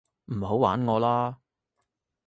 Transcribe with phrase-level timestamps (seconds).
[0.33, 1.37] 唔好玩我啦